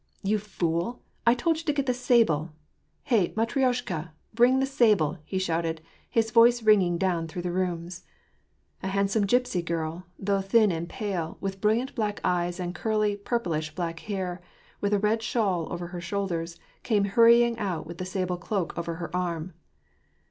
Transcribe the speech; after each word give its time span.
"You 0.31 0.39
fool! 0.39 1.03
I 1.27 1.35
told 1.35 1.57
you 1.57 1.63
to 1.65 1.73
get 1.73 1.85
the 1.85 1.93
sable. 1.93 2.49
Hey, 3.03 3.35
Matrioshka, 3.37 4.11
bring 4.33 4.59
the 4.59 4.65
sable," 4.65 5.19
he 5.25 5.37
shouted, 5.37 5.79
his 6.09 6.31
voice 6.31 6.63
ringing 6.63 6.97
down 6.97 7.27
through 7.27 7.43
the 7.43 7.51
rooms. 7.51 8.01
A 8.81 8.87
handsome 8.87 9.27
gypsv 9.27 9.63
girl, 9.63 10.07
though 10.17 10.41
thin 10.41 10.71
and 10.71 10.89
pale, 10.89 11.37
with 11.39 11.61
brilliant 11.61 11.93
black 11.93 12.19
eyes 12.23 12.59
and 12.59 12.73
curly, 12.73 13.15
purplish 13.15 13.75
black 13.75 13.99
hair, 13.99 14.41
with 14.79 14.91
a 14.91 14.97
red 14.99 15.21
shawl 15.21 15.71
over 15.71 15.89
her 15.89 16.01
shoulders, 16.01 16.57
came 16.81 17.03
hurrying 17.05 17.55
out 17.59 17.85
with 17.85 17.99
the 17.99 18.05
sable 18.07 18.37
cloak 18.37 18.75
over 18.75 18.95
her 18.95 19.15
arm. 19.15 19.53